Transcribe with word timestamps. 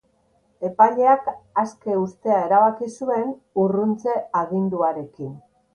Epaileak 0.69 1.29
aske 1.65 1.99
uztea 2.05 2.41
erabaki 2.49 2.91
zuen, 2.95 3.31
urruntze-aginduarekin. 3.67 5.35